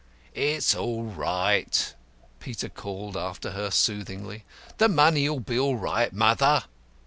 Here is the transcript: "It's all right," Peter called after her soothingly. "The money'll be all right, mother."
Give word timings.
"It's 0.33 0.73
all 0.73 1.03
right," 1.03 1.93
Peter 2.39 2.69
called 2.69 3.15
after 3.15 3.51
her 3.51 3.69
soothingly. 3.69 4.45
"The 4.79 4.89
money'll 4.89 5.41
be 5.41 5.59
all 5.59 5.75
right, 5.75 6.11
mother." 6.11 6.63